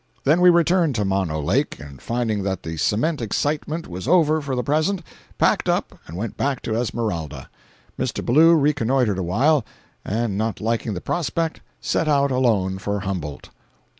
Then 0.23 0.41
we 0.41 0.49
returned 0.49 0.95
to 0.95 1.05
Mono 1.05 1.39
Lake, 1.39 1.79
and 1.79 2.01
finding 2.01 2.41
that 2.41 2.63
the 2.63 2.75
cement 2.77 3.21
excitement 3.21 3.87
was 3.87 4.07
over 4.07 4.41
for 4.41 4.55
the 4.55 4.63
present, 4.63 5.03
packed 5.37 5.69
up 5.69 5.99
and 6.07 6.17
went 6.17 6.37
back 6.37 6.63
to 6.63 6.73
Esmeralda. 6.75 7.51
Mr. 7.99 8.25
Ballou 8.25 8.55
reconnoitred 8.55 9.19
awhile, 9.19 9.63
and 10.03 10.39
not 10.39 10.59
liking 10.59 10.95
the 10.95 11.01
prospect, 11.01 11.61
set 11.81 12.07
out 12.07 12.31
alone 12.31 12.79
for 12.79 13.01
Humboldt. 13.01 13.51